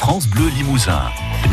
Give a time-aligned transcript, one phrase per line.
[0.00, 1.02] France Bleu Limousin.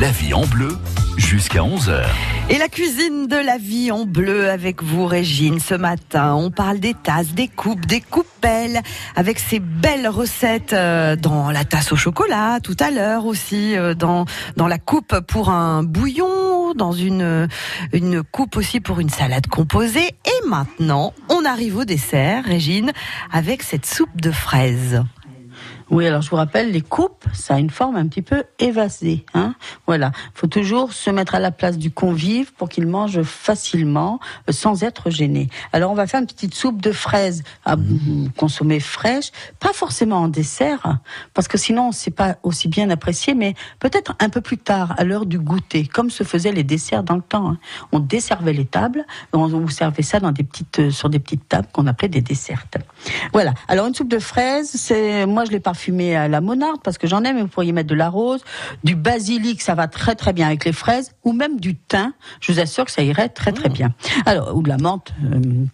[0.00, 0.78] La vie en bleu
[1.16, 2.04] jusqu'à 11h.
[2.48, 5.58] Et la cuisine de la vie en bleu avec vous, Régine.
[5.58, 8.82] Ce matin, on parle des tasses, des coupes, des coupelles,
[9.16, 13.94] avec ces belles recettes euh, dans la tasse au chocolat, tout à l'heure aussi, euh,
[13.94, 14.26] dans,
[14.56, 17.48] la coupe pour un bouillon, dans une,
[17.92, 20.14] une coupe aussi pour une salade composée.
[20.24, 22.92] Et maintenant, on arrive au dessert, Régine,
[23.32, 25.02] avec cette soupe de fraises.
[25.88, 29.24] Oui, alors je vous rappelle, les coupes, ça a une forme un petit peu évasée.
[29.34, 29.54] Hein
[29.86, 34.18] voilà, faut toujours se mettre à la place du convive pour qu'il mange facilement,
[34.48, 35.48] euh, sans être gêné.
[35.72, 37.76] Alors on va faire une petite soupe de fraises à
[38.36, 40.98] consommer fraîche, pas forcément en dessert,
[41.34, 45.04] parce que sinon c'est pas aussi bien apprécié, mais peut-être un peu plus tard, à
[45.04, 47.50] l'heure du goûter, comme se faisaient les desserts dans le temps.
[47.50, 47.58] Hein.
[47.92, 51.48] On desservait les tables, on vous servait ça dans des petites, euh, sur des petites
[51.48, 52.64] tables qu'on appelait des desserts.
[53.32, 53.54] Voilà.
[53.68, 57.06] Alors une soupe de fraises, c'est moi je l'ai parfumée à la monarde parce que
[57.06, 57.38] j'en aime.
[57.38, 58.40] Vous pourriez mettre de la rose,
[58.82, 62.14] du basilic, ça va très très bien avec les fraises, ou même du thym.
[62.40, 63.72] Je vous assure que ça irait très très mmh.
[63.72, 63.94] bien.
[64.24, 65.12] Alors ou de la menthe.
[65.22, 65.66] Euh,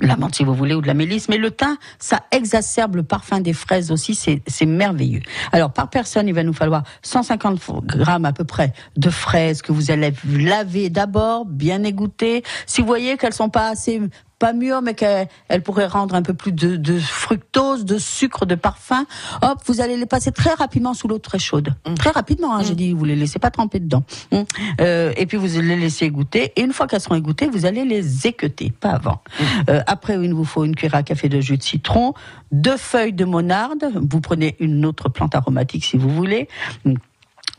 [0.00, 3.02] la menthe si vous voulez ou de la mélisse, mais le thym, ça exacerbe le
[3.02, 5.22] parfum des fraises aussi, c'est merveilleux.
[5.50, 9.72] Alors par personne, il va nous falloir 150 grammes à peu près de fraises que
[9.72, 12.44] vous allez laver d'abord, bien égoutter.
[12.66, 14.00] Si vous voyez qu'elles sont pas assez
[14.42, 15.28] pas mûre, mais qu'elle
[15.62, 19.06] pourrait rendre un peu plus de, fructose, de sucre, de parfum.
[19.40, 21.76] Hop, vous allez les passer très rapidement sous l'eau très chaude.
[21.86, 21.94] Mm.
[21.94, 22.76] Très rapidement, hein, j'ai mm.
[22.76, 24.02] dit, vous les laissez pas tremper dedans.
[24.32, 24.40] Mm.
[24.80, 26.52] Euh, et puis vous les laissez égoutter.
[26.56, 29.22] Et une fois qu'elles seront égouttées, vous allez les équeuter, pas avant.
[29.70, 32.12] Euh, après, il vous faut une cuillère à café de jus de citron,
[32.50, 33.92] deux feuilles de monarde.
[33.94, 36.48] Vous prenez une autre plante aromatique si vous voulez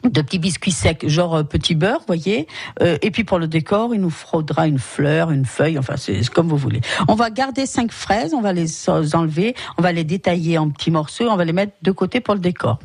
[0.03, 2.47] de petits biscuits secs, genre euh, petit beurre, voyez.
[2.81, 6.27] Euh, et puis pour le décor, il nous faudra une fleur, une feuille, enfin c'est
[6.29, 6.81] comme vous voulez.
[7.07, 10.91] On va garder cinq fraises, on va les enlever, on va les détailler en petits
[10.91, 12.79] morceaux, on va les mettre de côté pour le décor.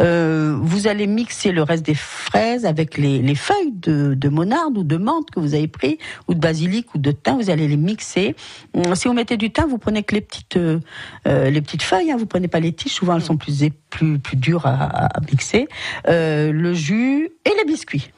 [0.00, 4.78] Euh, vous allez mixer le reste des fraises avec les, les feuilles de, de, monarde
[4.78, 5.98] ou de menthe que vous avez pris,
[6.28, 7.36] ou de basilic ou de thym.
[7.36, 8.34] Vous allez les mixer.
[8.74, 10.80] Hum, si vous mettez du thym, vous prenez que les petites euh,
[11.26, 12.92] les petites feuilles, hein, vous prenez pas les tiges.
[12.92, 13.64] Souvent elles sont plus
[13.94, 15.68] plus plus dures à, à mixer.
[16.08, 18.10] Euh, le jus et les biscuits.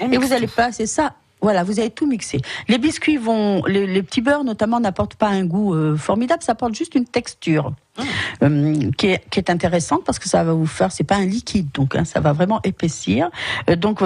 [0.00, 2.40] et vous allez passer ça voilà, vous avez tout mixé.
[2.66, 6.74] Les biscuits vont, les, petits beurres notamment n'apportent pas un goût euh, formidable, ça apporte
[6.74, 8.02] juste une texture ah.
[8.42, 11.26] euh, qui, est, qui, est, intéressante parce que ça va vous faire, c'est pas un
[11.26, 13.30] liquide, donc hein, ça va vraiment épaissir.
[13.76, 14.02] donc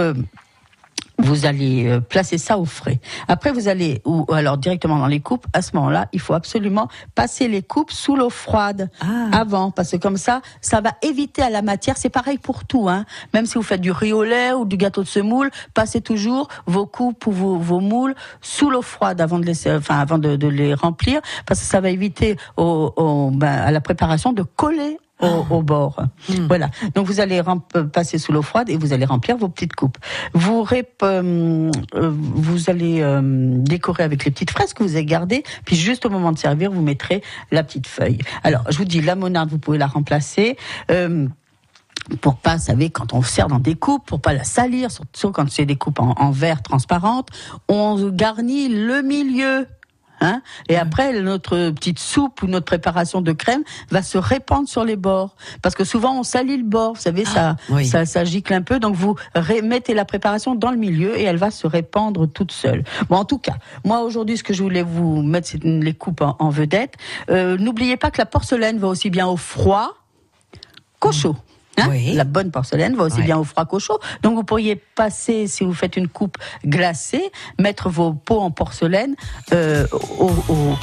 [1.19, 3.00] vous allez euh, placer ça au frais.
[3.28, 6.89] Après, vous allez, ou alors directement dans les coupes, à ce moment-là, il faut absolument
[7.15, 9.28] passer les coupes sous l'eau froide ah.
[9.33, 11.97] avant, parce que comme ça, ça va éviter à la matière.
[11.97, 13.05] C'est pareil pour tout, hein.
[13.34, 16.49] Même si vous faites du riz au lait ou du gâteau de semoule, passez toujours
[16.67, 20.75] vos coupes ou vos, moules sous l'eau froide avant de les, enfin, avant de, les
[20.75, 25.97] remplir, parce que ça va éviter au, ben, à la préparation de coller au, bord.
[26.28, 26.47] Hmm.
[26.47, 26.71] Voilà.
[26.94, 27.41] Donc vous allez
[27.93, 29.99] passer sous l'eau froide et vous allez remplir vos petites coupes.
[30.34, 30.66] Vous
[31.03, 35.43] euh, vous allez euh, décorer avec les petites fraises que vous avez gardées.
[35.65, 38.19] Puis juste au moment de servir, vous mettrez la petite feuille.
[38.43, 40.56] Alors je vous dis, la monarde, vous pouvez la remplacer.
[40.91, 41.27] Euh,
[42.21, 45.31] pour pas, vous savez, quand on sert dans des coupes, pour pas la salir, surtout
[45.31, 47.28] quand c'est des coupes en, en verre transparente,
[47.69, 49.69] on garnit le milieu
[50.22, 54.84] Hein et après, notre petite soupe ou notre préparation de crème va se répandre sur
[54.84, 55.34] les bords.
[55.62, 58.62] Parce que souvent, on salit le bord, vous savez, ça, ah, ça, ça gicle un
[58.62, 58.78] peu.
[58.78, 59.16] Donc, vous
[59.65, 62.84] mettez la préparation dans le milieu et elle va se répandre toute seule.
[63.09, 66.22] Bon, en tout cas, moi, aujourd'hui, ce que je voulais vous mettre, c'est les coupes
[66.22, 66.94] en, vedette.
[67.31, 69.94] Euh, N'oubliez pas que la porcelaine va aussi bien au froid
[71.00, 71.37] qu'au chaud.
[71.78, 73.99] Hein la bonne porcelaine va aussi bien au froid qu'au chaud.
[74.22, 79.15] Donc vous pourriez passer, si vous faites une coupe glacée, mettre vos pots en porcelaine
[79.53, 79.87] euh,
[80.19, 80.31] au,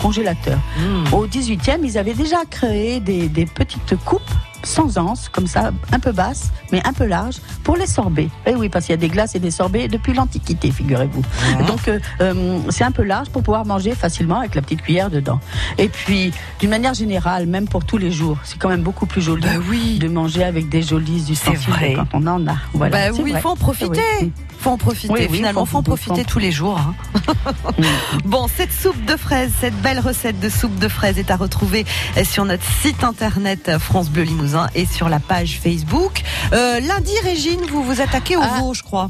[0.01, 0.59] congélateur.
[0.77, 1.13] Hmm.
[1.13, 4.21] Au 18e, ils avaient déjà créé des, des petites coupes
[4.63, 8.29] sans anse, comme ça, un peu basse, mais un peu large, pour les sorbets.
[8.45, 11.21] Eh oui, parce qu'il y a des glaces et des sorbets depuis l'Antiquité, figurez-vous.
[11.59, 11.63] Ah.
[11.63, 15.09] Donc, euh, euh, c'est un peu large pour pouvoir manger facilement avec la petite cuillère
[15.09, 15.39] dedans.
[15.77, 19.21] Et puis, d'une manière générale, même pour tous les jours, c'est quand même beaucoup plus
[19.21, 19.99] joli bah oui.
[19.99, 22.57] de manger avec des jolis ustensiles quand on en a.
[22.73, 24.01] Voilà, bah oui, il faut en profiter.
[24.21, 26.77] Il faut en profiter, finalement, faut, faut en profiter tous les jours.
[26.77, 26.95] Hein.
[28.25, 31.85] Bon, cette soupe de fraises, cette belle recette de soupe de fraises est à retrouver
[32.23, 36.21] sur notre site internet France Bleu Limousin et sur la page Facebook.
[36.53, 38.59] Euh, lundi, Régine, vous vous attaquez au ah.
[38.59, 39.07] veau, je crois.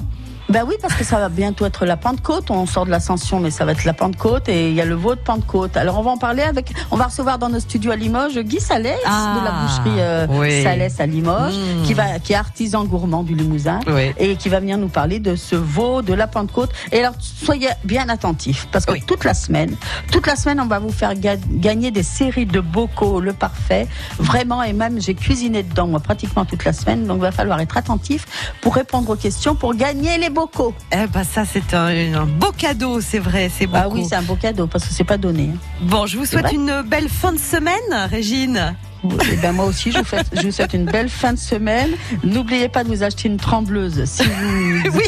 [0.49, 2.49] Ben oui, parce que ça va bientôt être la Pentecôte.
[2.49, 4.95] On sort de l'ascension, mais ça va être la Pentecôte et il y a le
[4.95, 5.77] veau de Pentecôte.
[5.77, 6.73] Alors on va en parler avec.
[6.89, 10.27] On va recevoir dans nos studios à Limoges Guy Salès Ah, de la boucherie euh,
[10.31, 10.63] oui.
[10.63, 11.83] Salès à Limoges, Mm.
[11.83, 14.11] qui va, qui est artisan gourmand du Limousin Oui.
[14.17, 16.71] et qui va venir nous parler de ce veau de la Pentecôte.
[16.91, 19.03] Et alors soyez bien attentifs parce que Oui.
[19.05, 19.75] toute la semaine,
[20.11, 23.87] toute la semaine, on va vous faire ga- gagner des séries de bocaux, le parfait,
[24.17, 24.63] vraiment.
[24.63, 27.77] Et même j'ai cuisiné dedans moi pratiquement toute la semaine, donc il va falloir être
[27.77, 28.25] attentif
[28.61, 30.38] pour répondre aux questions pour gagner les bocaux.
[30.91, 31.87] Eh ben ça c'est un,
[32.21, 33.79] un beau cadeau, c'est vrai, c'est beaucoup.
[33.81, 35.49] Ah oui, c'est un beau cadeau parce que c'est pas donné.
[35.53, 35.57] hein.
[35.81, 37.75] Bon, je vous souhaite vrai une belle fin de semaine,
[38.09, 38.75] Régine.
[39.31, 41.91] Et ben moi aussi, je vous, fais- je vous souhaite une belle fin de semaine.
[42.25, 45.03] N'oubliez pas de vous acheter une trembleuse si vous, Oui,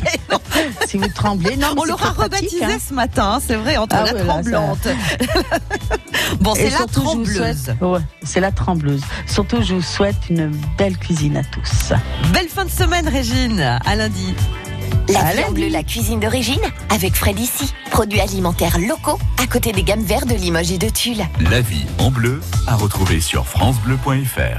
[0.88, 1.58] si vous tremblez.
[1.58, 2.78] Non, on l'aura très pratique, rebaptisé hein.
[2.88, 4.88] ce matin, c'est vrai, entre Ah la ouais, là, ça- tremblante.
[6.40, 7.74] bon, c'est la trembleuse.
[7.82, 9.02] ouais, c'est la trembleuse.
[9.28, 11.92] Surtout, je vous souhaite une belle cuisine à tous.
[12.32, 13.60] Belle fin de semaine, Régine.
[13.86, 14.34] À lundi.
[15.12, 15.40] La Allez.
[15.40, 17.74] vie en bleu, la cuisine d'origine, avec Fred ici.
[17.90, 21.24] Produits alimentaires locaux, à côté des gammes vertes de Limoges et de Tulle.
[21.50, 24.42] La vie en bleu à retrouver sur FranceBleu.fr.